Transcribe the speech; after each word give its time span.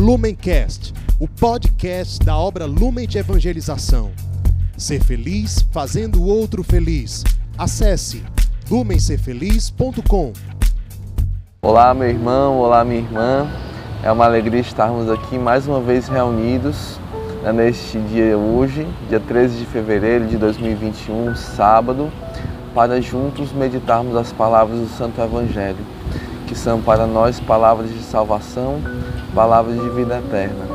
Lumencast, 0.00 0.94
o 1.18 1.28
podcast 1.28 2.24
da 2.24 2.34
obra 2.34 2.64
Lumen 2.64 3.06
de 3.06 3.18
Evangelização. 3.18 4.12
Ser 4.74 5.04
feliz 5.04 5.60
fazendo 5.70 6.22
o 6.22 6.26
outro 6.26 6.64
feliz. 6.64 7.22
Acesse 7.58 8.24
lumencerfeliz.com. 8.70 10.32
Olá, 11.60 11.92
meu 11.92 12.08
irmão, 12.08 12.56
olá, 12.60 12.82
minha 12.82 13.00
irmã. 13.00 13.46
É 14.02 14.10
uma 14.10 14.24
alegria 14.24 14.60
estarmos 14.60 15.10
aqui 15.10 15.36
mais 15.36 15.68
uma 15.68 15.82
vez 15.82 16.08
reunidos 16.08 16.98
né, 17.42 17.52
neste 17.52 17.98
dia 17.98 18.38
hoje, 18.38 18.88
dia 19.06 19.20
13 19.20 19.58
de 19.58 19.66
fevereiro 19.66 20.26
de 20.26 20.38
2021, 20.38 21.36
sábado, 21.36 22.10
para 22.74 23.02
juntos 23.02 23.52
meditarmos 23.52 24.16
as 24.16 24.32
palavras 24.32 24.80
do 24.80 24.88
Santo 24.96 25.20
Evangelho, 25.20 25.84
que 26.50 26.58
são 26.58 26.80
para 26.80 27.06
nós 27.06 27.38
palavras 27.38 27.88
de 27.88 28.02
salvação, 28.02 28.80
palavras 29.32 29.80
de 29.80 29.88
vida 29.90 30.18
eterna. 30.18 30.66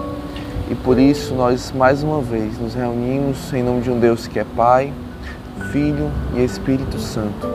E 0.71 0.73
por 0.73 0.97
isso 0.97 1.35
nós 1.35 1.73
mais 1.75 2.01
uma 2.01 2.21
vez 2.21 2.57
nos 2.57 2.73
reunimos 2.73 3.51
em 3.53 3.61
nome 3.61 3.81
de 3.81 3.91
um 3.91 3.99
Deus 3.99 4.25
que 4.25 4.39
é 4.39 4.45
Pai, 4.55 4.93
Filho 5.73 6.09
e 6.33 6.45
Espírito 6.45 6.97
Santo. 6.97 7.49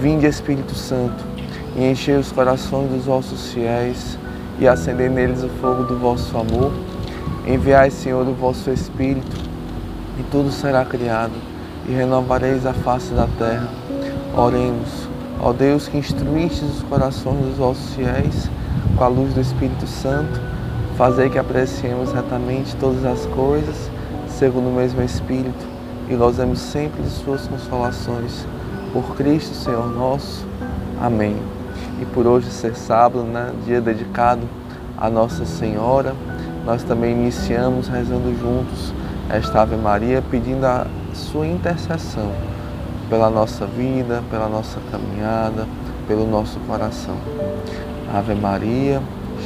Vinde, 0.00 0.26
Espírito 0.26 0.74
Santo, 0.74 1.24
e 1.76 1.88
enchei 1.88 2.16
os 2.16 2.32
corações 2.32 2.90
dos 2.90 3.04
vossos 3.04 3.52
fiéis 3.52 4.18
e 4.58 4.66
acendei 4.66 5.08
neles 5.08 5.44
o 5.44 5.48
fogo 5.60 5.84
do 5.84 5.96
vosso 5.96 6.36
amor. 6.36 6.72
Enviai, 7.46 7.92
Senhor, 7.92 8.26
o 8.26 8.34
vosso 8.34 8.70
Espírito, 8.70 9.36
e 10.18 10.22
tudo 10.32 10.50
será 10.50 10.84
criado, 10.84 11.34
e 11.88 11.92
renovareis 11.92 12.66
a 12.66 12.72
face 12.72 13.14
da 13.14 13.28
terra. 13.38 13.68
Oremos, 14.36 15.05
ó 15.40 15.52
Deus 15.52 15.88
que 15.88 15.98
instruístes 15.98 16.62
os 16.62 16.82
corações 16.82 17.44
dos 17.44 17.56
vossos 17.56 17.94
fiéis 17.94 18.48
com 18.96 19.04
a 19.04 19.08
luz 19.08 19.34
do 19.34 19.40
Espírito 19.40 19.86
Santo, 19.86 20.40
fazei 20.96 21.28
que 21.28 21.38
apreciemos 21.38 22.12
retamente 22.12 22.74
todas 22.76 23.04
as 23.04 23.26
coisas, 23.26 23.90
segundo 24.28 24.68
o 24.68 24.72
mesmo 24.72 25.02
Espírito, 25.02 25.66
e 26.08 26.14
gozemos 26.14 26.58
sempre 26.58 27.02
de 27.02 27.10
suas 27.10 27.46
consolações. 27.46 28.46
Por 28.92 29.16
Cristo, 29.16 29.54
Senhor 29.54 29.86
nosso. 29.94 30.46
Amém. 31.00 31.36
E 32.00 32.04
por 32.06 32.26
hoje 32.26 32.50
ser 32.50 32.74
sábado, 32.74 33.24
né, 33.24 33.52
dia 33.66 33.80
dedicado 33.80 34.42
a 34.96 35.10
Nossa 35.10 35.44
Senhora, 35.44 36.14
nós 36.64 36.82
também 36.82 37.12
iniciamos 37.12 37.88
rezando 37.88 38.34
juntos 38.40 38.94
esta 39.28 39.62
Ave 39.62 39.76
Maria, 39.76 40.22
pedindo 40.30 40.64
a 40.64 40.86
sua 41.12 41.46
intercessão 41.46 42.32
pela 43.08 43.30
nossa 43.30 43.66
vida, 43.66 44.22
pela 44.30 44.48
nossa 44.48 44.78
caminhada, 44.90 45.66
pelo 46.06 46.26
nosso 46.26 46.58
coração. 46.60 47.16
Ave 48.14 48.34
Maria, 48.34 49.02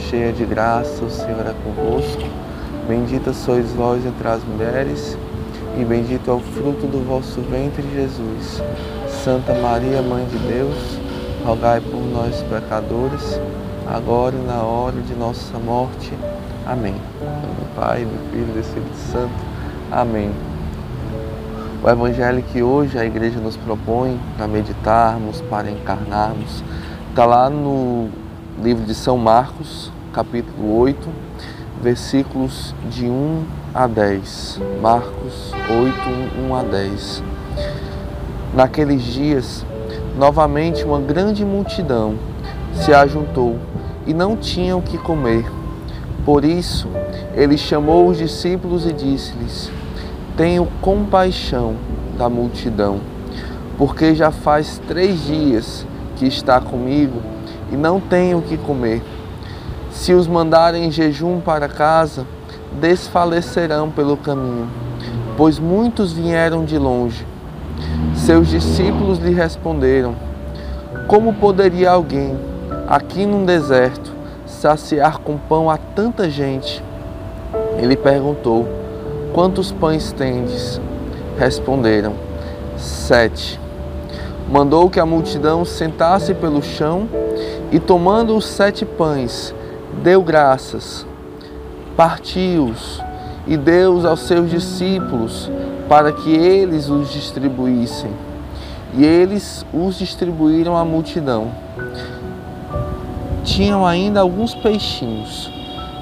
cheia 0.09 0.33
de 0.33 0.45
graça, 0.45 1.05
o 1.05 1.11
Senhor 1.11 1.47
é 1.47 1.55
convosco. 1.65 2.23
Bendita 2.89 3.33
sois 3.33 3.71
vós 3.73 4.05
entre 4.05 4.27
as 4.27 4.43
mulheres, 4.45 5.17
e 5.79 5.85
bendito 5.85 6.31
é 6.31 6.35
o 6.35 6.41
fruto 6.41 6.87
do 6.87 7.07
vosso 7.07 7.41
ventre, 7.43 7.85
Jesus. 7.95 8.63
Santa 9.25 9.55
Maria, 9.55 10.03
Mãe 10.03 10.27
de 10.27 10.39
Deus, 10.39 10.99
rogai 11.45 11.81
por 11.81 12.01
nós, 12.01 12.43
pecadores, 12.43 13.41
agora 13.87 14.35
e 14.35 14.47
na 14.47 14.63
hora 14.63 15.01
de 15.01 15.15
nossa 15.15 15.59
morte. 15.59 16.13
Amém. 16.67 16.95
Do 17.21 17.75
Pai, 17.75 18.05
do 18.05 18.31
Filho 18.31 18.49
e 18.49 18.53
do 18.53 18.61
Espírito 18.61 18.97
Santo. 19.13 19.35
Amém. 19.91 20.50
O 21.83 21.89
Evangelho 21.89 22.43
que 22.43 22.63
hoje 22.63 22.99
a 22.99 23.07
igreja 23.07 23.41
nos 23.41 23.57
propõe 23.57 24.21
para 24.37 24.47
meditarmos, 24.47 25.41
para 25.41 25.71
encarnarmos, 25.71 26.63
está 27.09 27.25
lá 27.25 27.49
no 27.49 28.11
livro 28.63 28.85
de 28.85 28.95
São 28.95 29.17
Marcos, 29.17 29.91
capítulo 30.13 30.79
8, 30.79 31.09
versículos 31.81 32.75
de 32.91 33.07
1 33.07 33.45
a 33.73 33.87
10. 33.87 34.61
Marcos 34.83 35.55
8, 35.71 36.51
1 36.51 36.55
a 36.55 36.63
10. 36.65 37.23
Naqueles 38.53 39.03
dias, 39.03 39.65
novamente 40.19 40.85
uma 40.85 41.01
grande 41.01 41.47
multidão 41.47 42.17
se 42.75 42.93
ajuntou 42.93 43.57
e 44.07 44.13
não 44.13 44.37
tinham 44.37 44.81
o 44.81 44.83
que 44.83 44.99
comer. 44.99 45.51
Por 46.27 46.45
isso, 46.45 46.89
ele 47.35 47.57
chamou 47.57 48.07
os 48.07 48.19
discípulos 48.19 48.85
e 48.85 48.93
disse-lhes: 48.93 49.80
Tenho 50.41 50.67
compaixão 50.81 51.77
da 52.17 52.27
multidão, 52.27 52.99
porque 53.77 54.15
já 54.15 54.31
faz 54.31 54.81
três 54.89 55.23
dias 55.27 55.87
que 56.17 56.27
está 56.27 56.59
comigo 56.59 57.21
e 57.71 57.77
não 57.77 58.01
tenho 58.01 58.39
o 58.39 58.43
que 58.43 58.57
comer. 58.57 59.03
Se 59.91 60.15
os 60.15 60.27
mandarem 60.27 60.87
em 60.87 60.91
jejum 60.91 61.41
para 61.41 61.69
casa, 61.69 62.27
desfalecerão 62.81 63.91
pelo 63.91 64.17
caminho, 64.17 64.67
pois 65.37 65.59
muitos 65.59 66.11
vieram 66.11 66.65
de 66.65 66.79
longe. 66.79 67.27
Seus 68.15 68.49
discípulos 68.49 69.19
lhe 69.19 69.35
responderam: 69.35 70.17
Como 71.07 71.35
poderia 71.35 71.91
alguém, 71.91 72.35
aqui 72.89 73.27
num 73.27 73.45
deserto, 73.45 74.11
saciar 74.47 75.19
com 75.19 75.37
pão 75.37 75.69
a 75.69 75.77
tanta 75.77 76.31
gente? 76.31 76.83
Ele 77.77 77.95
perguntou: 77.95 78.81
Quantos 79.33 79.71
pães 79.71 80.13
tendes? 80.13 80.81
Responderam: 81.39 82.15
Sete. 82.77 83.61
Mandou 84.51 84.91
que 84.91 84.99
a 84.99 85.07
multidão 85.07 85.65
sentasse 85.65 86.35
pelo 86.35 86.61
chão 86.61 87.09
e, 87.71 87.79
tomando 87.79 88.37
os 88.37 88.45
sete 88.45 88.85
pães, 88.85 89.55
deu 90.03 90.21
graças, 90.23 91.07
partiu-os 91.97 93.01
e 93.47 93.57
deu-os 93.57 94.05
aos 94.05 94.21
seus 94.21 94.51
discípulos 94.51 95.49
para 95.89 96.11
que 96.11 96.33
eles 96.35 96.89
os 96.89 97.13
distribuíssem. 97.13 98.11
E 98.95 99.05
eles 99.05 99.65
os 99.73 99.97
distribuíram 99.97 100.77
à 100.77 100.85
multidão. 100.85 101.53
Tinham 103.45 103.87
ainda 103.87 104.19
alguns 104.19 104.53
peixinhos. 104.53 105.49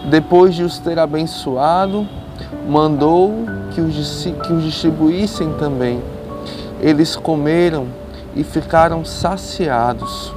Depois 0.09 0.55
de 0.55 0.63
os 0.63 0.79
ter 0.79 0.99
abençoado, 0.99 2.09
mandou 2.69 3.33
que 3.73 3.81
os, 3.81 4.25
que 4.25 4.53
os 4.53 4.65
distribuíssem 4.65 5.53
também. 5.55 6.01
Eles 6.81 7.17
comeram 7.17 7.87
e 8.35 8.45
ficaram 8.45 9.05
saciados. 9.05 10.33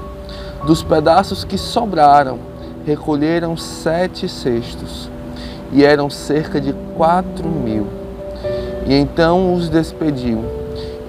Dos 0.65 0.83
pedaços 0.83 1.43
que 1.43 1.57
sobraram, 1.57 2.39
recolheram 2.85 3.55
sete 3.57 4.27
cestos, 4.27 5.09
e 5.71 5.83
eram 5.83 6.09
cerca 6.09 6.59
de 6.59 6.73
quatro 6.95 7.47
mil. 7.47 7.87
E 8.85 8.93
então 8.93 9.53
os 9.53 9.69
despediu. 9.69 10.43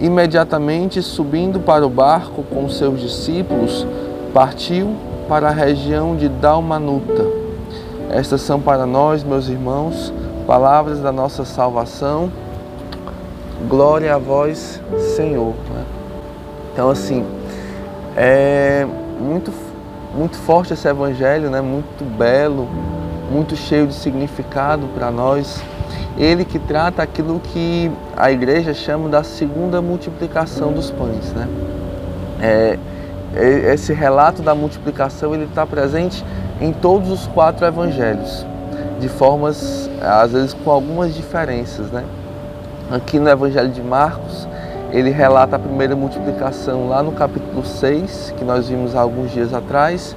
Imediatamente 0.00 1.02
subindo 1.02 1.60
para 1.60 1.86
o 1.86 1.90
barco 1.90 2.42
com 2.42 2.68
seus 2.68 3.00
discípulos, 3.00 3.86
partiu 4.32 4.94
para 5.28 5.48
a 5.48 5.52
região 5.52 6.16
de 6.16 6.28
Dalmanuta. 6.28 7.24
Estas 8.10 8.42
são 8.42 8.60
para 8.60 8.84
nós, 8.84 9.22
meus 9.22 9.48
irmãos, 9.48 10.12
palavras 10.46 11.00
da 11.00 11.12
nossa 11.12 11.44
salvação. 11.44 12.30
Glória 13.68 14.14
a 14.14 14.18
vós, 14.18 14.80
Senhor. 15.16 15.54
Então, 16.72 16.90
assim, 16.90 17.24
é 18.16 18.86
muito, 19.20 19.52
muito 20.14 20.36
forte 20.36 20.72
esse 20.72 20.88
evangelho, 20.88 21.50
né? 21.50 21.60
muito 21.60 22.04
belo, 22.04 22.68
muito 23.30 23.56
cheio 23.56 23.86
de 23.86 23.94
significado 23.94 24.86
para 24.94 25.10
nós. 25.10 25.62
Ele 26.18 26.44
que 26.44 26.58
trata 26.58 27.02
aquilo 27.02 27.40
que 27.40 27.90
a 28.16 28.30
igreja 28.30 28.74
chama 28.74 29.08
da 29.08 29.22
segunda 29.22 29.80
multiplicação 29.80 30.72
dos 30.72 30.90
pães. 30.90 31.32
Né? 31.32 31.48
É, 32.40 32.78
esse 33.72 33.92
relato 33.92 34.42
da 34.42 34.54
multiplicação 34.54 35.34
ele 35.34 35.44
está 35.44 35.66
presente 35.66 36.22
em 36.60 36.72
todos 36.72 37.10
os 37.10 37.26
quatro 37.28 37.66
evangelhos, 37.66 38.46
de 39.02 39.08
formas, 39.08 39.90
às 40.00 40.30
vezes 40.30 40.54
com 40.54 40.70
algumas 40.70 41.12
diferenças. 41.12 41.90
Né? 41.90 42.04
Aqui 42.88 43.18
no 43.18 43.28
evangelho 43.28 43.68
de 43.68 43.82
Marcos, 43.82 44.46
ele 44.92 45.10
relata 45.10 45.56
a 45.56 45.58
primeira 45.58 45.96
multiplicação 45.96 46.88
lá 46.88 47.02
no 47.02 47.10
capítulo 47.10 47.64
6, 47.64 48.32
que 48.38 48.44
nós 48.44 48.68
vimos 48.68 48.94
há 48.94 49.00
alguns 49.00 49.32
dias 49.32 49.52
atrás, 49.52 50.14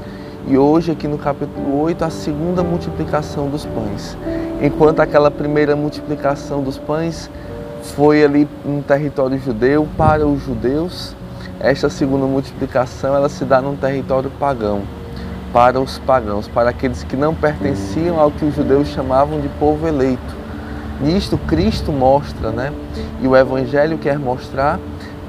e 0.47 0.55
hoje 0.55 0.91
aqui 0.91 1.07
no 1.07 1.17
capítulo 1.17 1.81
8, 1.81 2.05
a 2.05 2.11
segunda 2.11 2.61
multiplicação 2.63 3.49
dos 3.49 3.65
pães. 3.65 4.15
Enquanto 4.61 4.99
aquela 4.99 5.31
primeira 5.31 5.75
multiplicação 5.75 6.61
dos 6.61 6.77
pães 6.77 7.27
foi 7.95 8.23
ali 8.23 8.47
no 8.63 8.83
território 8.83 9.39
judeu 9.39 9.87
para 9.97 10.27
os 10.27 10.43
judeus, 10.43 11.15
esta 11.59 11.89
segunda 11.89 12.27
multiplicação 12.27 13.15
ela 13.15 13.29
se 13.29 13.45
dá 13.45 13.59
num 13.59 13.75
território 13.75 14.29
pagão, 14.39 14.83
para 15.55 15.79
os 15.79 15.97
pagãos, 15.99 16.49
para 16.49 16.69
aqueles 16.69 17.05
que 17.05 17.15
não 17.15 17.33
pertenciam 17.33 18.19
ao 18.19 18.29
que 18.29 18.43
os 18.43 18.53
judeus 18.53 18.89
chamavam 18.89 19.39
de 19.39 19.47
povo 19.57 19.87
eleito 19.87 20.45
Nisto 20.99 21.37
Cristo 21.37 21.91
mostra, 21.91 22.51
né? 22.51 22.73
E 23.21 23.27
o 23.27 23.35
Evangelho 23.35 23.97
quer 23.97 24.17
mostrar 24.17 24.79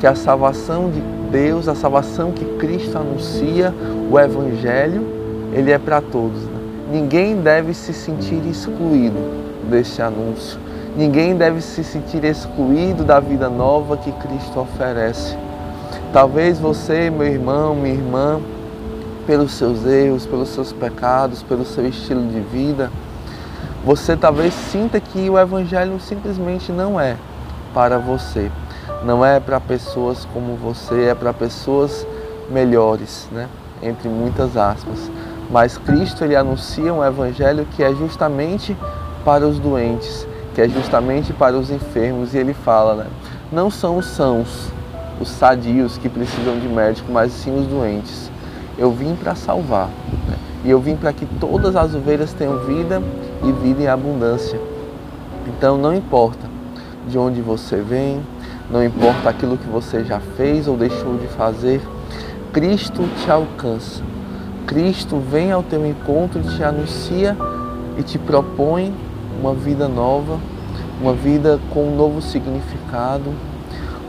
que 0.01 0.07
a 0.07 0.15
salvação 0.15 0.91
de 0.91 1.01
Deus, 1.31 1.69
a 1.69 1.75
salvação 1.75 2.31
que 2.33 2.45
Cristo 2.57 2.97
anuncia, 2.97 3.75
o 4.11 4.19
Evangelho, 4.19 5.05
ele 5.53 5.73
é 5.73 5.79
para 5.79 6.01
todos. 6.01 6.43
Né? 6.43 6.57
ninguém 6.93 7.41
deve 7.41 7.75
se 7.75 7.93
sentir 7.93 8.45
excluído 8.47 9.19
deste 9.69 10.01
anúncio. 10.01 10.59
Ninguém 10.97 11.37
deve 11.37 11.61
se 11.61 11.85
sentir 11.85 12.25
excluído 12.25 13.05
da 13.05 13.21
vida 13.21 13.49
nova 13.49 13.97
que 13.97 14.13
Cristo 14.13 14.61
oferece. 14.61 15.37
Talvez 16.13 16.59
você, 16.59 17.11
meu 17.11 17.27
irmão, 17.27 17.75
minha 17.75 17.95
irmã, 17.95 18.41
pelos 19.27 19.53
seus 19.53 19.85
erros, 19.85 20.25
pelos 20.25 20.49
seus 20.49 20.73
pecados, 20.73 21.43
pelo 21.43 21.65
seu 21.65 21.87
estilo 21.87 22.27
de 22.29 22.41
vida, 22.41 22.91
você 23.85 24.17
talvez 24.17 24.55
sinta 24.55 25.01
que 25.01 25.29
o 25.29 25.39
Evangelho 25.39 25.99
simplesmente 26.01 26.73
não 26.73 27.01
é 27.01 27.17
para 27.75 27.99
você. 27.99 28.51
Não 29.05 29.25
é 29.25 29.39
para 29.39 29.61
pessoas 29.61 30.27
como 30.33 30.57
você, 30.57 31.05
é 31.05 31.15
para 31.15 31.33
pessoas 31.33 32.07
melhores, 32.51 33.29
né? 33.31 33.49
entre 33.83 34.09
muitas 34.09 34.57
aspas. 34.57 35.11
Mas 35.51 35.79
Cristo 35.79 36.25
ele 36.25 36.35
anuncia 36.35 36.93
um 36.93 37.05
evangelho 37.05 37.67
que 37.77 37.83
é 37.83 37.95
justamente 37.95 38.77
para 39.25 39.47
os 39.47 39.59
doentes, 39.59 40.27
que 40.55 40.61
é 40.61 40.69
justamente 40.69 41.33
para 41.33 41.57
os 41.57 41.71
enfermos, 41.71 42.35
e 42.35 42.39
ele 42.39 42.55
fala, 42.55 42.95
né? 42.95 43.07
Não 43.53 43.71
são 43.71 43.99
os 43.99 44.07
sãos, 44.07 44.69
os 45.21 45.29
sadios 45.29 45.99
que 45.99 46.09
precisam 46.09 46.59
de 46.59 46.69
médico, 46.69 47.13
mas 47.13 47.33
sim 47.33 47.57
os 47.57 47.67
doentes. 47.67 48.31
Eu 48.79 48.91
vim 48.91 49.15
para 49.15 49.35
salvar. 49.35 49.89
Né? 50.29 50.37
E 50.65 50.71
eu 50.71 50.81
vim 50.81 50.97
para 50.97 51.13
que 51.13 51.25
todas 51.25 51.77
as 51.77 51.95
ovelhas 51.95 52.33
tenham 52.33 52.59
vida 52.65 53.03
e 53.43 53.53
vida 53.53 53.83
em 53.83 53.87
abundância. 53.87 54.61
Então 55.47 55.79
não 55.79 55.95
importa 55.95 56.47
de 57.09 57.17
onde 57.17 57.41
você 57.41 57.77
vem, 57.77 58.21
não 58.71 58.85
importa 58.85 59.31
aquilo 59.31 59.57
que 59.57 59.69
você 59.69 60.05
já 60.05 60.19
fez 60.19 60.67
ou 60.67 60.77
deixou 60.77 61.17
de 61.17 61.27
fazer, 61.29 61.81
Cristo 62.53 63.09
te 63.23 63.31
alcança. 63.31 64.03
Cristo 64.67 65.19
vem 65.19 65.53
ao 65.53 65.63
teu 65.63 65.87
encontro 65.87 66.43
te 66.43 66.65
anuncia 66.65 67.37
e 67.97 68.03
te 68.03 68.19
propõe 68.19 68.93
uma 69.41 69.55
vida 69.55 69.87
nova, 69.87 70.39
uma 71.01 71.13
vida 71.13 71.61
com 71.73 71.85
um 71.85 71.97
novo 71.97 72.21
significado, 72.21 73.33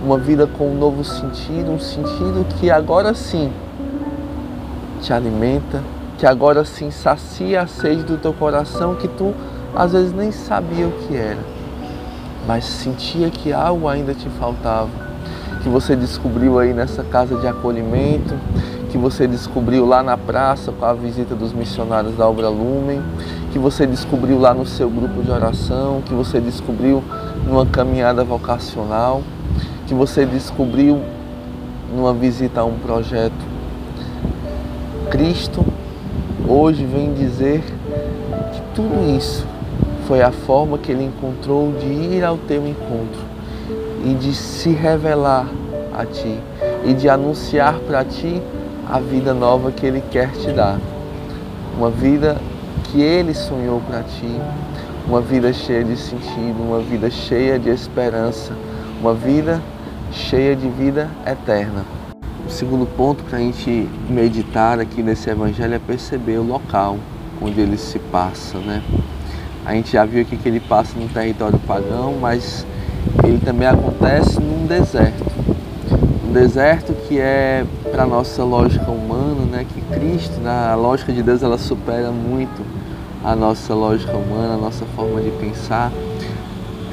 uma 0.01 0.17
vida 0.17 0.47
com 0.47 0.71
um 0.71 0.77
novo 0.77 1.03
sentido, 1.03 1.71
um 1.71 1.79
sentido 1.79 2.45
que 2.59 2.71
agora 2.71 3.13
sim 3.13 3.51
te 5.01 5.13
alimenta, 5.13 5.81
que 6.17 6.25
agora 6.25 6.65
sim 6.65 6.89
sacia 6.89 7.61
a 7.61 7.67
sede 7.67 8.03
do 8.03 8.17
teu 8.17 8.33
coração 8.33 8.95
que 8.95 9.07
tu 9.07 9.33
às 9.75 9.91
vezes 9.91 10.11
nem 10.13 10.31
sabia 10.31 10.87
o 10.87 10.91
que 10.91 11.15
era, 11.15 11.39
mas 12.47 12.65
sentia 12.65 13.29
que 13.29 13.53
algo 13.53 13.87
ainda 13.87 14.13
te 14.13 14.27
faltava, 14.39 14.89
que 15.61 15.69
você 15.69 15.95
descobriu 15.95 16.57
aí 16.57 16.73
nessa 16.73 17.03
casa 17.03 17.35
de 17.35 17.47
acolhimento, 17.47 18.33
que 18.89 18.97
você 18.97 19.27
descobriu 19.27 19.85
lá 19.85 20.01
na 20.01 20.17
praça 20.17 20.71
com 20.71 20.85
a 20.85 20.93
visita 20.93 21.35
dos 21.35 21.53
missionários 21.53 22.15
da 22.15 22.27
Obra 22.27 22.49
Lumen, 22.49 23.01
que 23.51 23.59
você 23.59 23.85
descobriu 23.85 24.39
lá 24.39 24.53
no 24.53 24.65
seu 24.65 24.89
grupo 24.89 25.21
de 25.21 25.29
oração, 25.29 26.01
que 26.05 26.13
você 26.13 26.39
descobriu 26.39 27.03
numa 27.45 27.65
caminhada 27.65 28.23
vocacional, 28.23 29.21
que 29.85 29.93
você 29.93 30.25
descobriu 30.25 31.01
numa 31.95 32.13
visita 32.13 32.61
a 32.61 32.65
um 32.65 32.77
projeto. 32.79 33.56
Cristo 35.09 35.65
hoje 36.47 36.83
vem 36.85 37.13
dizer 37.13 37.63
que 38.53 38.61
tudo 38.75 39.15
isso 39.17 39.45
foi 40.07 40.21
a 40.21 40.31
forma 40.31 40.77
que 40.77 40.91
ele 40.91 41.05
encontrou 41.05 41.71
de 41.73 41.85
ir 41.85 42.23
ao 42.23 42.37
teu 42.37 42.65
encontro 42.67 43.21
e 44.05 44.13
de 44.13 44.33
se 44.33 44.69
revelar 44.69 45.47
a 45.93 46.05
ti 46.05 46.37
e 46.85 46.93
de 46.93 47.09
anunciar 47.09 47.79
para 47.79 48.03
ti 48.03 48.41
a 48.89 48.99
vida 48.99 49.33
nova 49.33 49.71
que 49.71 49.85
ele 49.85 50.03
quer 50.11 50.31
te 50.31 50.51
dar. 50.51 50.79
Uma 51.77 51.89
vida 51.89 52.37
que 52.85 53.01
ele 53.01 53.33
sonhou 53.33 53.81
para 53.81 54.03
ti, 54.03 54.39
uma 55.07 55.21
vida 55.21 55.51
cheia 55.51 55.83
de 55.83 55.97
sentido, 55.97 56.61
uma 56.61 56.79
vida 56.79 57.09
cheia 57.09 57.59
de 57.59 57.69
esperança, 57.69 58.53
uma 59.01 59.13
vida 59.13 59.61
cheia 60.11 60.55
de 60.55 60.67
vida 60.69 61.09
eterna. 61.25 62.06
Segundo 62.57 62.87
ponto 62.87 63.23
para 63.23 63.37
a 63.37 63.39
gente 63.39 63.87
meditar 64.09 64.79
aqui 64.79 65.03
nesse 65.03 65.29
evangelho 65.29 65.75
é 65.75 65.77
perceber 65.77 66.39
o 66.39 66.43
local 66.43 66.97
onde 67.39 67.61
ele 67.61 67.77
se 67.77 67.99
passa, 67.99 68.57
né? 68.57 68.81
A 69.63 69.75
gente 69.75 69.91
já 69.91 70.03
viu 70.03 70.23
aqui 70.23 70.35
que 70.35 70.49
ele 70.49 70.59
passa 70.59 70.97
no 70.97 71.07
território 71.07 71.59
pagão, 71.67 72.15
mas 72.19 72.65
ele 73.23 73.37
também 73.37 73.67
acontece 73.67 74.39
num 74.39 74.65
deserto. 74.65 75.23
Um 76.27 76.33
deserto 76.33 76.93
que 77.07 77.19
é 77.19 77.63
para 77.91 78.07
nossa 78.07 78.43
lógica 78.43 78.89
humana, 78.89 79.45
né? 79.45 79.63
Que 79.71 79.79
Cristo, 79.93 80.41
na 80.41 80.73
lógica 80.73 81.13
de 81.13 81.21
Deus, 81.21 81.43
ela 81.43 81.59
supera 81.59 82.09
muito 82.09 82.65
a 83.23 83.35
nossa 83.35 83.75
lógica 83.75 84.17
humana, 84.17 84.55
a 84.55 84.57
nossa 84.57 84.83
forma 84.95 85.21
de 85.21 85.29
pensar. 85.29 85.91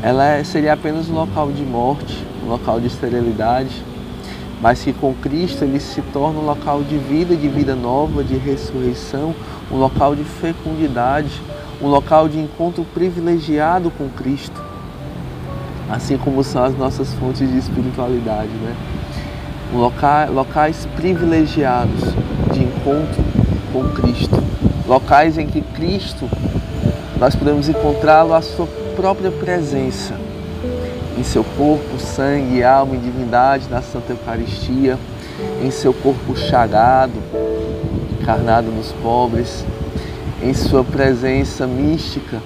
Ela 0.02 0.26
é, 0.26 0.44
seria 0.44 0.74
apenas 0.74 1.08
um 1.08 1.14
local 1.14 1.50
de 1.50 1.62
morte, 1.62 2.22
um 2.44 2.50
local 2.50 2.78
de 2.78 2.88
esterilidade, 2.88 3.82
mas 4.64 4.82
que 4.82 4.94
com 4.94 5.12
Cristo 5.12 5.62
ele 5.62 5.78
se 5.78 6.00
torna 6.00 6.40
um 6.40 6.46
local 6.46 6.82
de 6.82 6.96
vida, 6.96 7.36
de 7.36 7.48
vida 7.48 7.74
nova, 7.74 8.24
de 8.24 8.34
ressurreição, 8.34 9.34
um 9.70 9.76
local 9.76 10.16
de 10.16 10.24
fecundidade, 10.24 11.42
um 11.82 11.86
local 11.86 12.30
de 12.30 12.38
encontro 12.38 12.82
privilegiado 12.82 13.90
com 13.90 14.08
Cristo, 14.08 14.58
assim 15.90 16.16
como 16.16 16.42
são 16.42 16.64
as 16.64 16.74
nossas 16.78 17.12
fontes 17.12 17.46
de 17.46 17.58
espiritualidade, 17.58 18.48
né? 18.48 18.74
Loca, 19.70 20.30
locais 20.32 20.88
privilegiados 20.96 22.00
de 22.50 22.62
encontro 22.62 23.22
com 23.70 23.90
Cristo, 23.90 24.42
locais 24.88 25.36
em 25.36 25.46
que 25.46 25.60
Cristo 25.60 26.26
nós 27.20 27.36
podemos 27.36 27.68
encontrá-lo 27.68 28.32
a 28.32 28.40
sua 28.40 28.66
própria 28.96 29.30
presença 29.30 30.23
em 31.16 31.22
seu 31.22 31.44
corpo, 31.44 31.98
sangue, 31.98 32.62
alma 32.64 32.96
e 32.96 32.98
divindade 32.98 33.68
na 33.70 33.80
Santa 33.80 34.12
Eucaristia, 34.12 34.98
em 35.62 35.70
seu 35.70 35.92
corpo 35.92 36.36
chagado, 36.36 37.12
encarnado 38.20 38.70
nos 38.70 38.92
pobres, 38.92 39.64
em 40.42 40.52
sua 40.52 40.82
presença 40.82 41.66
mística, 41.66 42.40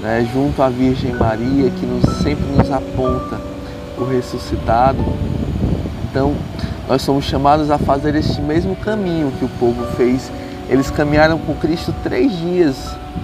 né, 0.00 0.28
junto 0.32 0.62
à 0.62 0.68
Virgem 0.68 1.12
Maria, 1.12 1.70
que 1.70 1.86
nos, 1.86 2.18
sempre 2.22 2.44
nos 2.56 2.70
aponta 2.70 3.40
o 3.96 4.04
ressuscitado. 4.04 4.98
Então, 6.10 6.34
nós 6.88 7.02
somos 7.02 7.24
chamados 7.24 7.70
a 7.70 7.78
fazer 7.78 8.14
este 8.16 8.40
mesmo 8.40 8.74
caminho 8.76 9.32
que 9.38 9.44
o 9.44 9.48
povo 9.48 9.86
fez. 9.96 10.30
Eles 10.68 10.90
caminharam 10.90 11.38
com 11.38 11.54
Cristo 11.54 11.94
três 12.02 12.36
dias 12.36 12.76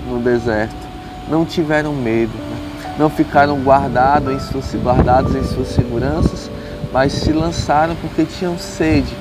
no 0.09 0.21
deserto, 0.21 0.77
não 1.29 1.45
tiveram 1.45 1.93
medo, 1.93 2.33
não 2.99 3.09
ficaram 3.09 3.61
guardados 3.61 4.35
em 4.35 4.41
suas, 4.41 4.75
guardados 4.75 5.35
em 5.35 5.45
suas 5.45 5.69
seguranças, 5.69 6.51
mas 6.93 7.13
se 7.13 7.33
lançaram 7.33 7.95
porque 7.95 8.25
tinham 8.25 8.59
sede 8.59 9.15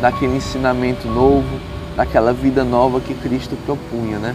daquele 0.00 0.36
ensinamento 0.36 1.06
novo, 1.06 1.60
daquela 1.96 2.32
vida 2.32 2.64
nova 2.64 3.00
que 3.00 3.14
Cristo 3.14 3.56
propunha, 3.64 4.18
né? 4.18 4.34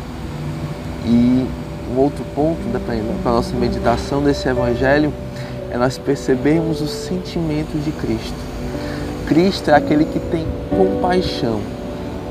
E 1.05 1.45
um 1.91 1.97
outro 1.97 2.23
ponto 2.33 2.59
para 3.21 3.31
a 3.31 3.35
nossa 3.35 3.55
meditação 3.55 4.23
desse 4.23 4.47
Evangelho 4.47 5.13
é 5.69 5.77
nós 5.77 5.97
percebermos 5.97 6.81
o 6.81 6.87
sentimento 6.87 7.77
de 7.83 7.91
Cristo. 7.91 8.37
Cristo 9.27 9.69
é 9.69 9.73
aquele 9.73 10.05
que 10.05 10.19
tem 10.19 10.47
compaixão. 10.69 11.59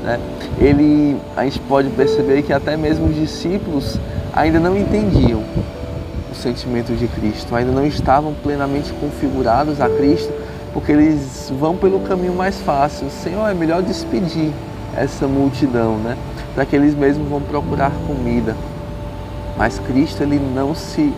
Né? 0.03 0.19
Ele, 0.59 1.17
a 1.35 1.43
gente 1.43 1.59
pode 1.59 1.89
perceber 1.89 2.41
que 2.41 2.51
até 2.51 2.75
mesmo 2.75 3.07
os 3.07 3.15
discípulos 3.15 3.99
ainda 4.33 4.59
não 4.59 4.75
entendiam 4.75 5.43
sentimento 6.37 6.93
de 6.93 7.07
Cristo, 7.07 7.55
ainda 7.55 7.71
não 7.71 7.85
estavam 7.85 8.33
plenamente 8.33 8.93
configurados 8.93 9.81
a 9.81 9.89
Cristo, 9.89 10.31
porque 10.73 10.91
eles 10.91 11.51
vão 11.59 11.75
pelo 11.75 11.99
caminho 12.01 12.33
mais 12.33 12.59
fácil. 12.61 13.09
Senhor, 13.09 13.47
é 13.49 13.53
melhor 13.53 13.81
despedir 13.81 14.51
essa 14.95 15.27
multidão, 15.27 15.97
né? 15.97 16.17
Para 16.55 16.65
que 16.65 16.75
eles 16.75 16.95
mesmos 16.95 17.27
vão 17.27 17.41
procurar 17.41 17.91
comida. 18.07 18.55
Mas 19.57 19.79
Cristo 19.79 20.21
ele 20.21 20.39
não 20.39 20.75
se 20.75 21.13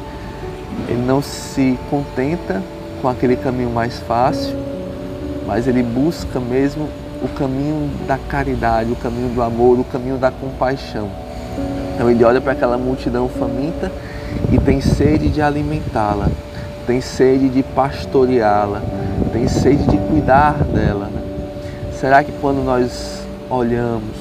ele 0.87 1.03
não 1.05 1.21
se 1.21 1.77
contenta 1.89 2.63
com 3.01 3.09
aquele 3.09 3.35
caminho 3.35 3.69
mais 3.69 3.99
fácil, 3.99 4.55
mas 5.45 5.67
ele 5.67 5.83
busca 5.83 6.39
mesmo 6.39 6.87
o 7.21 7.27
caminho 7.27 7.89
da 8.07 8.17
caridade, 8.17 8.91
o 8.91 8.95
caminho 8.95 9.29
do 9.29 9.41
amor, 9.41 9.77
o 9.79 9.83
caminho 9.83 10.17
da 10.17 10.31
compaixão. 10.31 11.09
Então 11.99 12.09
ele 12.09 12.23
olha 12.23 12.39
para 12.39 12.53
aquela 12.53 12.77
multidão 12.77 13.27
faminta 13.27 13.91
e 14.53 14.57
tem 14.57 14.79
sede 14.79 15.27
de 15.27 15.41
alimentá-la, 15.41 16.29
tem 16.87 17.01
sede 17.01 17.49
de 17.49 17.61
pastoreá-la, 17.61 18.81
tem 19.33 19.49
sede 19.49 19.83
de 19.83 19.97
cuidar 19.97 20.63
dela. 20.63 21.07
Né? 21.07 21.21
Será 21.91 22.23
que 22.23 22.31
quando 22.39 22.63
nós 22.63 23.21
olhamos 23.49 24.15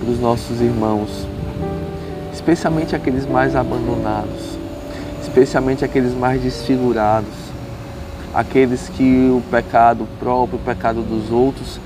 para 0.00 0.10
os 0.10 0.18
nossos 0.18 0.62
irmãos, 0.62 1.26
especialmente 2.32 2.96
aqueles 2.96 3.26
mais 3.26 3.54
abandonados, 3.54 4.56
especialmente 5.20 5.84
aqueles 5.84 6.14
mais 6.14 6.40
desfigurados, 6.40 7.28
aqueles 8.32 8.88
que 8.88 9.28
o 9.30 9.42
pecado 9.50 10.08
próprio, 10.18 10.58
o 10.58 10.62
pecado 10.62 11.02
dos 11.02 11.30
outros, 11.30 11.78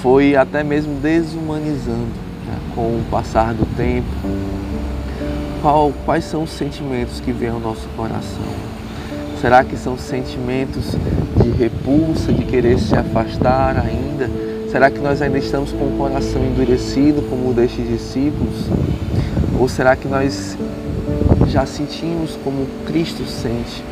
foi 0.00 0.34
até 0.34 0.64
mesmo 0.64 0.94
desumanizando, 0.94 2.08
né, 2.46 2.58
com 2.74 2.80
o 2.80 3.04
passar 3.10 3.52
do 3.52 3.66
tempo, 3.76 4.08
qual, 5.62 5.92
quais 6.04 6.24
são 6.24 6.42
os 6.42 6.50
sentimentos 6.50 7.20
que 7.20 7.30
vêm 7.30 7.50
ao 7.50 7.60
nosso 7.60 7.88
coração? 7.96 8.42
Será 9.40 9.62
que 9.62 9.76
são 9.76 9.96
sentimentos 9.96 10.96
de 11.40 11.50
repulsa, 11.50 12.32
de 12.32 12.44
querer 12.44 12.78
se 12.80 12.96
afastar 12.96 13.78
ainda? 13.78 14.28
Será 14.68 14.90
que 14.90 14.98
nós 14.98 15.22
ainda 15.22 15.38
estamos 15.38 15.70
com 15.70 15.84
o 15.84 15.96
coração 15.96 16.44
endurecido 16.44 17.22
como 17.30 17.50
o 17.50 17.54
destes 17.54 17.88
discípulos? 17.88 18.66
Ou 19.58 19.68
será 19.68 19.94
que 19.94 20.08
nós 20.08 20.58
já 21.46 21.64
sentimos 21.64 22.36
como 22.42 22.66
Cristo 22.86 23.24
sente 23.24 23.84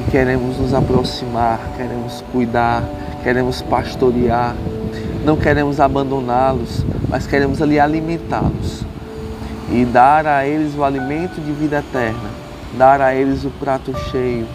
e 0.00 0.10
queremos 0.10 0.58
nos 0.58 0.74
aproximar, 0.74 1.58
queremos 1.76 2.22
cuidar, 2.32 2.84
queremos 3.22 3.62
pastorear, 3.62 4.54
não 5.24 5.36
queremos 5.36 5.80
abandoná-los, 5.80 6.84
mas 7.08 7.26
queremos 7.26 7.62
ali 7.62 7.80
alimentá-los 7.80 8.84
e 9.70 9.84
dar 9.84 10.26
a 10.26 10.46
eles 10.46 10.74
o 10.76 10.84
alimento 10.84 11.40
de 11.40 11.52
vida 11.52 11.78
eterna, 11.78 12.30
dar 12.76 13.00
a 13.00 13.14
eles 13.14 13.44
o 13.44 13.50
prato 13.50 13.92
cheio 14.10 14.46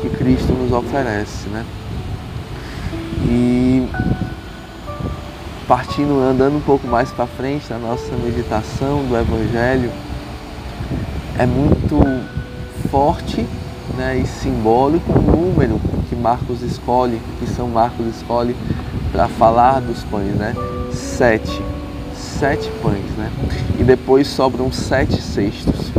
que 0.00 0.08
Cristo 0.08 0.52
nos 0.52 0.72
oferece, 0.72 1.48
né? 1.48 1.64
E 3.26 3.88
partindo, 5.66 6.20
andando 6.20 6.56
um 6.56 6.60
pouco 6.60 6.86
mais 6.86 7.10
para 7.10 7.26
frente 7.26 7.70
na 7.70 7.78
nossa 7.78 8.14
meditação 8.16 9.04
do 9.04 9.16
Evangelho, 9.16 9.90
é 11.38 11.46
muito 11.46 12.00
forte 12.90 13.46
né, 13.96 14.18
e 14.18 14.26
simbólico 14.26 15.12
o 15.12 15.22
número 15.22 15.80
que 16.08 16.14
Marcos 16.14 16.62
escolhe, 16.62 17.20
que 17.38 17.46
São 17.46 17.68
Marcos 17.68 18.06
escolhe 18.06 18.54
para 19.10 19.28
falar 19.28 19.80
dos 19.80 20.02
pães, 20.04 20.34
né? 20.34 20.54
Sete. 20.92 21.62
Sete 22.16 22.70
pães, 22.82 23.04
né? 23.16 23.30
E 23.84 23.86
depois 23.86 24.28
sobram 24.28 24.72
sete 24.72 25.20
cestos. 25.20 25.92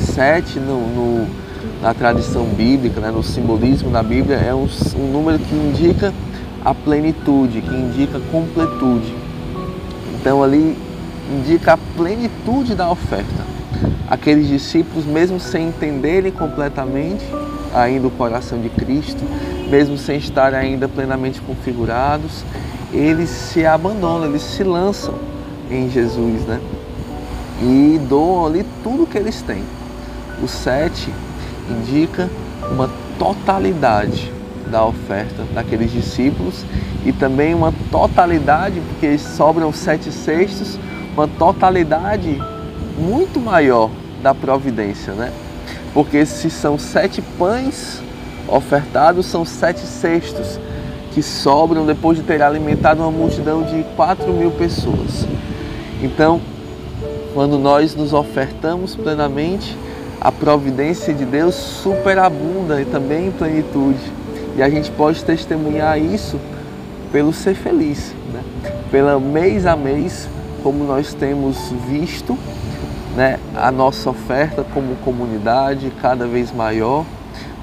Sete 0.00 0.58
no, 0.58 0.80
no 0.80 1.28
na 1.80 1.94
tradição 1.94 2.44
bíblica, 2.46 3.00
né, 3.00 3.12
no 3.12 3.22
simbolismo 3.22 3.88
da 3.88 4.02
Bíblia, 4.02 4.34
é 4.34 4.52
um, 4.52 4.66
um 4.96 5.12
número 5.12 5.38
que 5.38 5.54
indica 5.54 6.12
a 6.64 6.74
plenitude, 6.74 7.62
que 7.62 7.72
indica 7.72 8.18
completude. 8.32 9.14
Então 10.16 10.42
ali 10.42 10.76
indica 11.30 11.74
a 11.74 11.78
plenitude 11.96 12.74
da 12.74 12.90
oferta. 12.90 13.46
Aqueles 14.10 14.48
discípulos, 14.48 15.06
mesmo 15.06 15.38
sem 15.38 15.68
entenderem 15.68 16.32
completamente 16.32 17.24
ainda 17.72 18.08
o 18.08 18.10
coração 18.10 18.60
de 18.60 18.70
Cristo, 18.70 19.22
mesmo 19.70 19.96
sem 19.96 20.18
estar 20.18 20.52
ainda 20.52 20.88
plenamente 20.88 21.40
configurados, 21.42 22.42
eles 22.92 23.30
se 23.30 23.64
abandonam, 23.64 24.28
eles 24.28 24.42
se 24.42 24.64
lançam 24.64 25.14
em 25.70 25.90
Jesus, 25.90 26.42
né? 26.42 26.60
E 27.60 28.00
doam 28.08 28.46
ali 28.46 28.64
tudo 28.82 29.06
que 29.06 29.18
eles 29.18 29.42
têm. 29.42 29.64
O 30.42 30.46
sete 30.46 31.12
indica 31.68 32.28
uma 32.70 32.88
totalidade 33.18 34.32
da 34.70 34.84
oferta 34.84 35.44
daqueles 35.54 35.90
discípulos 35.90 36.64
e 37.04 37.12
também 37.12 37.54
uma 37.54 37.72
totalidade, 37.90 38.80
porque 38.80 39.18
sobram 39.18 39.72
sete 39.72 40.12
cestos, 40.12 40.78
uma 41.14 41.26
totalidade 41.26 42.40
muito 42.98 43.40
maior 43.40 43.90
da 44.22 44.34
providência, 44.34 45.12
né? 45.14 45.32
Porque 45.94 46.24
se 46.26 46.50
são 46.50 46.78
sete 46.78 47.22
pães 47.38 48.02
ofertados, 48.46 49.26
são 49.26 49.44
sete 49.44 49.80
cestos 49.80 50.58
que 51.12 51.22
sobram 51.22 51.86
depois 51.86 52.18
de 52.18 52.24
ter 52.24 52.42
alimentado 52.42 53.02
uma 53.02 53.10
multidão 53.10 53.62
de 53.62 53.84
quatro 53.96 54.32
mil 54.32 54.50
pessoas. 54.50 55.26
Então, 56.02 56.40
quando 57.34 57.58
nós 57.58 57.94
nos 57.94 58.12
ofertamos 58.12 58.94
plenamente, 58.94 59.76
a 60.20 60.32
providência 60.32 61.14
de 61.14 61.24
Deus 61.24 61.54
superabunda 61.54 62.80
e 62.80 62.84
também 62.84 63.28
em 63.28 63.30
plenitude. 63.30 64.12
E 64.56 64.62
a 64.62 64.68
gente 64.68 64.90
pode 64.90 65.24
testemunhar 65.24 65.98
isso 66.00 66.38
pelo 67.12 67.32
ser 67.32 67.54
feliz, 67.54 68.12
né? 68.32 68.42
pela 68.90 69.18
mês 69.20 69.66
a 69.66 69.76
mês, 69.76 70.28
como 70.62 70.84
nós 70.84 71.14
temos 71.14 71.72
visto 71.88 72.36
né, 73.16 73.38
a 73.56 73.70
nossa 73.70 74.10
oferta 74.10 74.64
como 74.74 74.96
comunidade 74.96 75.92
cada 76.02 76.26
vez 76.26 76.52
maior, 76.52 77.04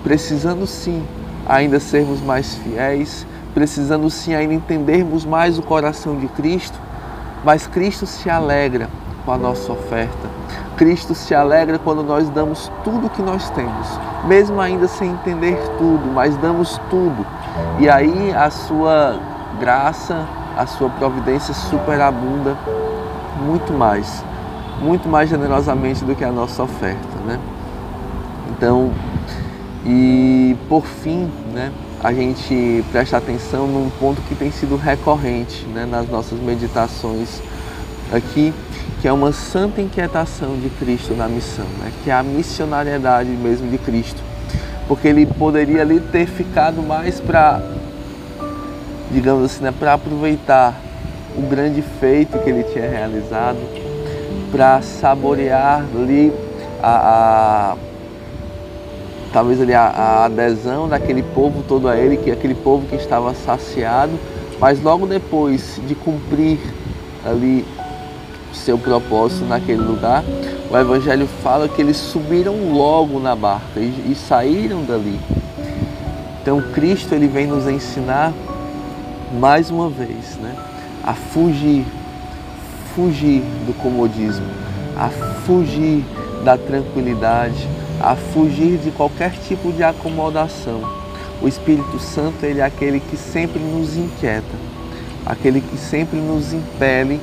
precisando 0.03 0.65
sim 0.65 1.03
ainda 1.47 1.79
sermos 1.79 2.21
mais 2.21 2.55
fiéis, 2.55 3.25
precisando 3.53 4.09
sim 4.09 4.33
ainda 4.33 4.53
entendermos 4.53 5.25
mais 5.25 5.59
o 5.59 5.61
coração 5.61 6.17
de 6.17 6.27
Cristo, 6.27 6.79
mas 7.45 7.67
Cristo 7.67 8.07
se 8.07 8.27
alegra 8.27 8.89
com 9.23 9.31
a 9.31 9.37
nossa 9.37 9.71
oferta. 9.71 10.27
Cristo 10.75 11.13
se 11.13 11.33
alegra 11.33 11.77
quando 11.77 12.03
nós 12.03 12.27
damos 12.29 12.71
tudo 12.83 13.05
o 13.05 13.09
que 13.09 13.21
nós 13.21 13.49
temos, 13.51 13.87
mesmo 14.25 14.59
ainda 14.59 14.87
sem 14.87 15.11
entender 15.11 15.55
tudo, 15.77 16.11
mas 16.11 16.35
damos 16.37 16.81
tudo. 16.89 17.25
E 17.79 17.87
aí 17.87 18.33
a 18.33 18.49
sua 18.49 19.19
graça, 19.59 20.25
a 20.57 20.65
sua 20.65 20.89
providência 20.89 21.53
superabunda 21.53 22.57
muito 23.39 23.71
mais, 23.71 24.23
muito 24.81 25.07
mais 25.07 25.29
generosamente 25.29 26.03
do 26.03 26.15
que 26.15 26.25
a 26.25 26.31
nossa 26.31 26.63
oferta, 26.63 27.17
né? 27.25 27.39
Então, 28.49 28.91
e 29.85 30.57
por 30.67 30.85
fim, 30.85 31.31
né, 31.53 31.71
a 32.05 32.13
gente 32.13 32.85
presta 32.91 33.17
atenção 33.17 33.65
num 33.65 33.89
ponto 33.89 34.21
que 34.21 34.35
tem 34.35 34.51
sido 34.51 34.75
recorrente 34.75 35.65
né, 35.65 35.87
nas 35.87 36.07
nossas 36.07 36.39
meditações 36.39 37.41
aqui, 38.13 38.53
que 39.01 39.07
é 39.07 39.11
uma 39.11 39.31
santa 39.31 39.81
inquietação 39.81 40.55
de 40.55 40.69
Cristo 40.69 41.15
na 41.15 41.27
missão, 41.27 41.65
né? 41.79 41.91
que 42.03 42.11
é 42.11 42.13
a 42.13 42.21
missionariedade 42.21 43.31
mesmo 43.31 43.71
de 43.71 43.79
Cristo. 43.79 44.21
Porque 44.87 45.07
ele 45.07 45.25
poderia 45.25 45.81
ali 45.81 45.99
ter 45.99 46.27
ficado 46.27 46.83
mais 46.83 47.19
para, 47.19 47.59
digamos 49.09 49.45
assim, 49.45 49.63
né, 49.63 49.73
para 49.77 49.93
aproveitar 49.93 50.79
o 51.35 51.41
grande 51.41 51.81
feito 51.99 52.37
que 52.37 52.47
ele 52.51 52.65
tinha 52.65 52.87
realizado, 52.87 53.57
para 54.51 54.79
saborear 54.83 55.83
ali 55.95 56.31
a, 56.83 57.73
a 57.73 57.77
talvez 59.35 59.59
ali 59.59 59.73
a, 59.73 59.87
a, 59.87 60.25
adesão 60.25 60.87
daquele 60.87 61.21
povo 61.21 61.61
todo 61.67 61.89
a 61.89 61.97
ele, 61.97 62.15
que 62.15 62.31
aquele 62.31 62.55
povo 62.55 62.87
que 62.87 62.95
estava 62.95 63.33
saciado, 63.33 64.13
mas 64.61 64.81
logo 64.81 65.05
depois 65.05 65.77
de 65.85 65.93
cumprir 65.93 66.57
ali 67.25 67.65
seu 68.53 68.77
propósito 68.77 69.43
naquele 69.43 69.81
lugar, 69.81 70.23
o 70.71 70.77
Evangelho 70.77 71.27
fala 71.43 71.67
que 71.67 71.81
eles 71.81 71.97
subiram 71.97 72.73
logo 72.73 73.19
na 73.19 73.35
barca 73.35 73.77
e, 73.77 74.09
e 74.09 74.15
saíram 74.15 74.85
dali. 74.85 75.19
Então 76.41 76.61
Cristo 76.73 77.13
ele 77.13 77.27
vem 77.27 77.45
nos 77.45 77.67
ensinar 77.67 78.31
mais 79.37 79.69
uma 79.69 79.89
vez, 79.89 80.37
né, 80.37 80.55
a 81.03 81.13
fugir, 81.13 81.85
fugir 82.95 83.41
do 83.67 83.73
comodismo, 83.73 84.47
a 84.97 85.09
fugir 85.09 86.05
da 86.45 86.57
tranquilidade, 86.57 87.67
a 88.01 88.15
fugir 88.15 88.77
de 88.77 88.91
qualquer 88.91 89.31
tipo 89.47 89.71
de 89.71 89.83
acomodação. 89.83 90.81
O 91.41 91.47
Espírito 91.47 91.99
Santo 91.99 92.45
ele 92.45 92.59
é 92.59 92.63
aquele 92.63 92.99
que 92.99 93.17
sempre 93.17 93.59
nos 93.59 93.97
inquieta, 93.97 94.55
aquele 95.25 95.61
que 95.61 95.77
sempre 95.77 96.19
nos 96.19 96.53
impele 96.53 97.19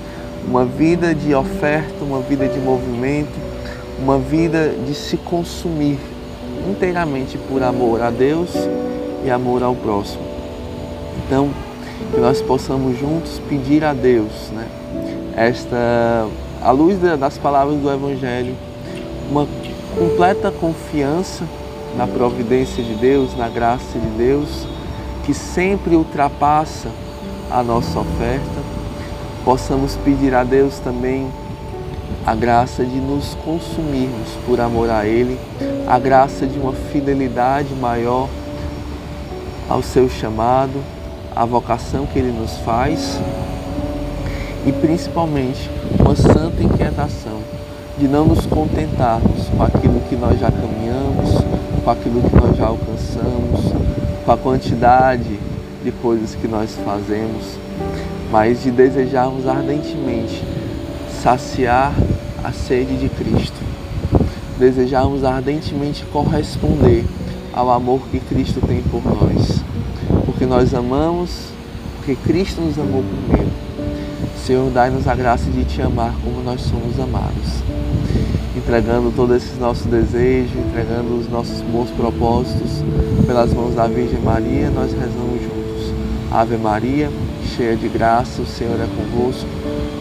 uma 0.47 0.65
vida 0.65 1.15
de 1.15 1.35
oferta, 1.35 2.05
uma 2.05 2.21
vida 2.21 2.49
de 2.49 2.59
movimento, 2.59 3.33
uma 3.99 4.19
vida 4.19 4.75
de 4.87 4.95
se 4.95 5.17
consumir 5.17 5.99
inteiramente 6.69 7.39
por 7.39 7.63
amor 7.63 8.03
a 8.03 8.11
Deus 8.11 8.51
e 9.25 9.31
amor 9.31 9.63
ao 9.63 9.75
próximo. 9.75 10.23
Então, 11.25 11.51
que 12.13 12.21
nós 12.21 12.43
possamos 12.43 12.99
juntos 12.99 13.41
pedir 13.49 13.85
a 13.85 13.93
Deus, 13.93 14.51
né, 14.53 14.67
esta, 15.37 16.27
à 16.63 16.71
luz 16.71 16.99
das 17.19 17.39
palavras 17.39 17.79
do 17.79 17.91
Evangelho, 17.91 18.55
uma 19.31 19.47
completa 19.99 20.51
confiança 20.51 21.45
na 21.97 22.07
providência 22.07 22.83
de 22.83 22.95
Deus, 22.95 23.37
na 23.37 23.49
graça 23.49 23.99
de 23.99 24.09
Deus, 24.17 24.67
que 25.25 25.35
sempre 25.35 25.95
ultrapassa 25.95 26.89
a 27.51 27.63
nossa 27.63 27.99
oferta. 27.99 28.63
Possamos 29.45 29.97
pedir 29.97 30.35
a 30.35 30.45
Deus 30.45 30.79
também 30.79 31.29
a 32.25 32.35
graça 32.35 32.85
de 32.85 32.97
nos 32.97 33.35
consumirmos 33.45 34.29
por 34.47 34.61
amor 34.61 34.89
a 34.89 35.05
Ele, 35.05 35.39
a 35.87 35.99
graça 35.99 36.47
de 36.47 36.59
uma 36.59 36.73
fidelidade 36.73 37.75
maior 37.75 38.29
ao 39.69 39.83
seu 39.83 40.09
chamado, 40.09 40.83
à 41.35 41.45
vocação 41.45 42.07
que 42.07 42.19
Ele 42.19 42.33
nos 42.33 42.57
faz. 42.59 43.21
E 44.65 44.73
principalmente 44.73 45.69
uma 45.99 46.15
santa 46.15 46.63
inquietação 46.63 47.42
de 48.03 48.09
não 48.09 48.27
nos 48.27 48.45
contentarmos 48.47 49.47
com 49.57 49.63
aquilo 49.63 50.01
que 50.09 50.17
nós 50.17 50.37
já 50.41 50.51
caminhamos, 50.51 51.41
com 51.85 51.89
aquilo 51.89 52.21
que 52.21 52.35
nós 52.35 52.57
já 52.57 52.67
alcançamos, 52.67 53.73
com 54.25 54.33
a 54.33 54.37
quantidade 54.37 55.39
de 55.85 55.93
coisas 55.93 56.35
que 56.35 56.49
nós 56.49 56.77
fazemos, 56.85 57.57
mas 58.29 58.65
de 58.65 58.73
desejarmos 58.73 59.47
ardentemente 59.47 60.43
saciar 61.23 61.95
a 62.43 62.51
sede 62.51 62.97
de 62.97 63.09
Cristo. 63.09 63.63
Desejamos 64.59 65.23
ardentemente 65.23 66.05
corresponder 66.07 67.05
ao 67.53 67.71
amor 67.71 68.01
que 68.11 68.19
Cristo 68.19 68.61
tem 68.67 68.83
por 68.83 69.01
nós, 69.05 69.63
porque 70.27 70.45
nós 70.45 70.75
amamos, 70.75 71.53
porque 71.99 72.17
Cristo 72.17 72.63
nos 72.63 72.77
amou 72.81 73.05
primeiro. 73.05 73.53
Senhor, 74.45 74.69
dai-nos 74.73 75.07
a 75.07 75.15
graça 75.15 75.49
de 75.49 75.65
te 75.65 75.81
amar 75.81 76.13
como 76.25 76.43
nós 76.43 76.63
somos 76.63 76.99
amados. 76.99 77.63
Entregando 78.57 79.11
todos 79.11 79.37
esses 79.37 79.59
nossos 79.59 79.87
desejos, 79.87 80.53
entregando 80.57 81.19
os 81.19 81.29
nossos 81.29 81.61
bons 81.63 81.91
propósitos 81.91 82.83
pelas 83.27 83.53
mãos 83.53 83.75
da 83.75 83.87
Virgem 83.87 84.21
Maria, 84.21 84.71
nós 84.71 84.93
rezamos 84.93 85.43
juntos. 85.43 85.95
Ave 86.31 86.57
Maria, 86.57 87.11
cheia 87.57 87.77
de 87.77 87.89
graça, 87.89 88.43
o 88.43 88.47
Senhor 88.47 88.79
é 88.81 88.87
convosco. 88.87 89.49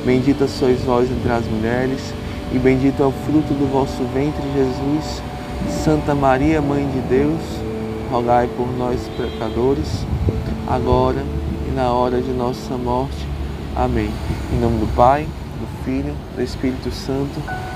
Bendita 0.05 0.48
sois 0.48 0.81
vós 0.81 1.10
entre 1.10 1.31
as 1.31 1.45
mulheres, 1.45 2.13
e 2.53 2.60
bendito 2.60 3.01
é 3.01 3.05
o 3.05 3.12
fruto 3.12 3.53
do 3.53 3.71
vosso 3.71 4.03
ventre, 4.13 4.43
Jesus. 4.53 5.21
Santa 5.83 6.13
Maria, 6.13 6.62
Mãe 6.62 6.88
de 6.88 7.00
Deus, 7.07 7.41
rogai 8.12 8.50
por 8.57 8.67
nós, 8.77 9.00
pecadores, 9.17 10.05
agora 10.67 11.24
e 11.67 11.71
na 11.75 11.91
hora 11.91 12.21
de 12.21 12.31
nossa 12.31 12.75
morte. 12.75 13.27
Amém. 13.75 14.10
Em 14.53 14.60
nome 14.60 14.79
do 14.79 14.95
Pai, 14.95 15.24
do 15.60 15.83
Filho, 15.86 16.13
do 16.36 16.41
Espírito 16.41 16.91
Santo. 16.91 17.41